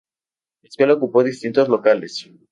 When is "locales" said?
1.69-2.31